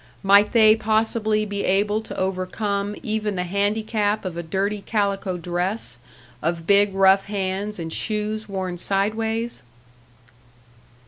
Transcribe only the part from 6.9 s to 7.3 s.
rough